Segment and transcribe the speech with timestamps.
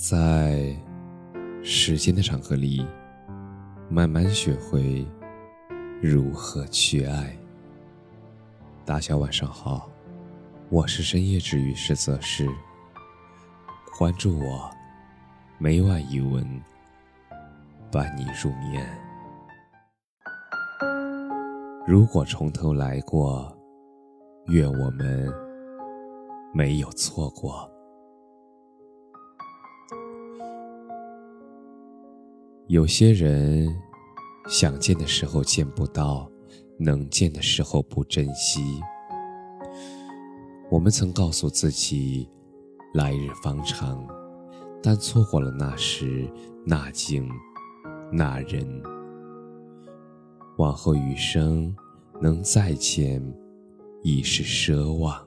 [0.00, 0.74] 在
[1.62, 2.86] 时间的长河里，
[3.90, 5.06] 慢慢学会
[6.00, 7.36] 如何去爱。
[8.82, 9.90] 大家晚上好，
[10.70, 12.48] 我是深夜治愈师泽师。
[13.98, 14.70] 关注我，
[15.58, 16.42] 每晚一文
[17.92, 18.82] 伴你入眠。
[21.86, 23.54] 如果从头来过，
[24.46, 25.30] 愿我们
[26.54, 27.70] 没有错过。
[32.70, 33.68] 有些人
[34.48, 36.30] 想见的时候见不到，
[36.78, 38.80] 能见的时候不珍惜。
[40.70, 42.28] 我们曾告诉自己，
[42.94, 44.06] 来日方长，
[44.80, 46.32] 但错过了那时
[46.64, 47.28] 那景
[48.12, 48.64] 那人。
[50.56, 51.74] 往后余生
[52.20, 53.20] 能再见，
[54.04, 55.26] 已是奢望。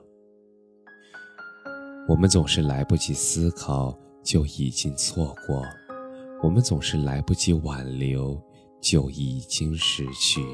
[2.08, 5.62] 我们总是来不及思考，就已经错过。
[6.44, 8.38] 我们总是来不及挽留，
[8.78, 10.44] 就已经失去。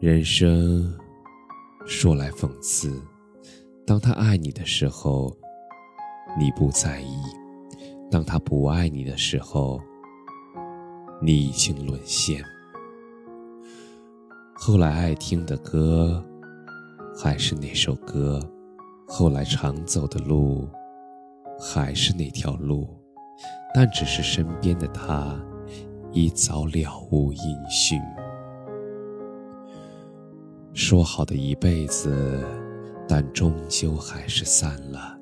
[0.00, 0.98] 人生
[1.84, 2.98] 说来讽刺，
[3.86, 5.36] 当他爱你的时候，
[6.38, 7.20] 你不在意；
[8.10, 9.78] 当他不爱你的时候，
[11.20, 12.42] 你已经沦陷。
[14.54, 16.24] 后来爱听的歌
[17.14, 18.40] 还是那首歌，
[19.06, 20.66] 后来常走的路
[21.60, 22.88] 还是那条路。
[23.74, 25.38] 但只是身边的他，
[26.12, 28.00] 已早了无音讯。
[30.74, 32.44] 说好的一辈子，
[33.08, 35.18] 但终究还是散了。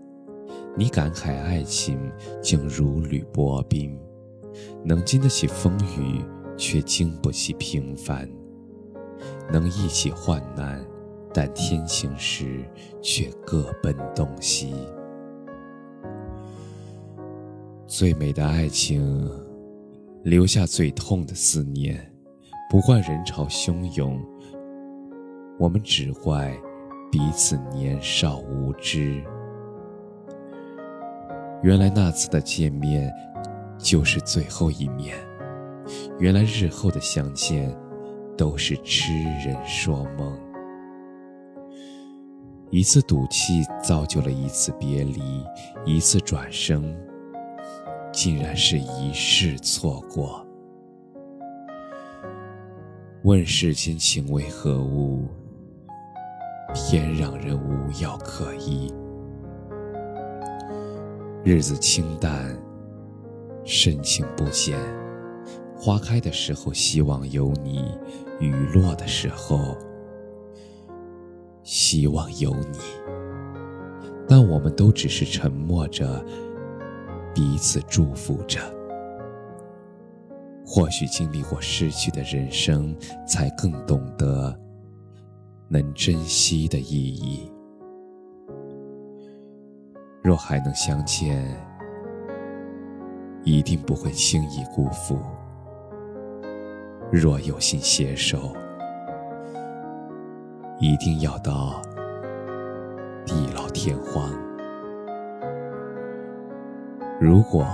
[0.77, 1.98] 你感慨爱情
[2.41, 3.98] 竟如履薄冰，
[4.84, 6.25] 能经得起风雨，
[6.56, 8.27] 却经不起平凡；
[9.53, 10.84] 能一起患难，
[11.34, 12.65] 但天晴时
[13.03, 14.73] 却各奔东西。
[17.91, 19.28] 最美的爱情，
[20.22, 22.00] 留下最痛的思念。
[22.70, 24.16] 不怪人潮汹涌，
[25.59, 26.56] 我们只怪
[27.10, 29.20] 彼此年少无知。
[31.65, 33.12] 原来那次的见面，
[33.76, 35.16] 就是最后一面。
[36.20, 37.76] 原来日后的相见，
[38.38, 39.12] 都是痴
[39.44, 40.38] 人说梦。
[42.70, 45.20] 一次赌气，造就了一次别离；
[45.84, 46.97] 一次转生。
[48.22, 50.47] 竟然是一世错过。
[53.22, 55.26] 问世间情为何物，
[56.75, 58.92] 偏让人无药可医。
[61.42, 62.54] 日子清淡，
[63.64, 64.78] 深情不减。
[65.75, 67.86] 花开的时候希望有你，
[68.38, 69.75] 雨落的时候
[71.62, 72.78] 希望有你。
[74.28, 76.22] 但我们都只是沉默着。
[77.34, 78.60] 彼此祝福着。
[80.64, 82.96] 或许经历过失去的人生，
[83.26, 84.56] 才更懂得
[85.68, 87.50] 能珍惜的意义。
[90.22, 91.44] 若还能相见，
[93.42, 95.18] 一定不会轻易辜负。
[97.10, 98.54] 若有幸携手，
[100.78, 101.82] 一定要到
[103.26, 104.30] 地老天荒。
[107.20, 107.66] 如果，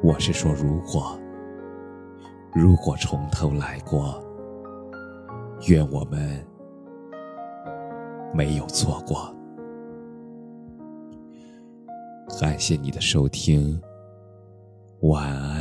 [0.00, 1.18] 我是说如果，
[2.54, 4.22] 如果从头来过，
[5.66, 6.40] 愿我们
[8.32, 9.34] 没有错过。
[12.40, 13.82] 感谢你的收听，
[15.00, 15.57] 晚安。